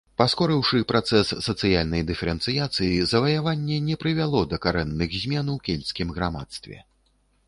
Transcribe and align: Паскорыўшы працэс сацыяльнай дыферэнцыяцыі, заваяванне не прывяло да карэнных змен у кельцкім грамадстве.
Паскорыўшы 0.19 0.77
працэс 0.91 1.33
сацыяльнай 1.47 2.01
дыферэнцыяцыі, 2.11 2.95
заваяванне 3.11 3.77
не 3.89 3.95
прывяло 4.05 4.41
да 4.55 4.59
карэнных 4.65 5.09
змен 5.25 5.53
у 5.57 5.59
кельцкім 5.69 6.07
грамадстве. 6.17 6.77